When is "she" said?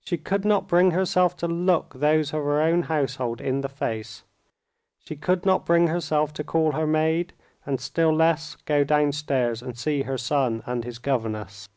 0.00-0.18, 4.98-5.14